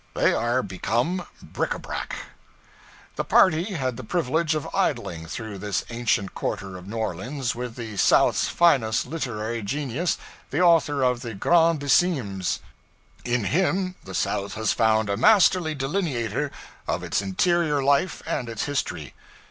They 0.15 0.33
are 0.33 0.63
become 0.63 1.27
bric 1.43 1.75
a 1.75 1.77
brac. 1.77 2.15
The 3.17 3.23
party 3.23 3.75
had 3.75 3.97
the 3.97 4.03
privilege 4.03 4.55
of 4.55 4.67
idling 4.73 5.27
through 5.27 5.59
this 5.59 5.85
ancient 5.91 6.33
quarter 6.33 6.75
of 6.75 6.87
New 6.87 6.95
Orleans 6.97 7.53
with 7.53 7.75
the 7.75 7.97
South's 7.97 8.47
finest 8.47 9.05
literary 9.05 9.61
genius, 9.61 10.17
the 10.49 10.59
author 10.59 11.03
of 11.03 11.21
'the 11.21 11.35
Grandissimes.' 11.35 12.61
In 13.23 13.43
him 13.43 13.93
the 14.03 14.15
South 14.15 14.55
has 14.55 14.73
found 14.73 15.07
a 15.07 15.17
masterly 15.17 15.75
delineator 15.75 16.49
of 16.87 17.03
its 17.03 17.21
interior 17.21 17.83
life 17.83 18.23
and 18.25 18.49
its 18.49 18.63
history. 18.63 19.13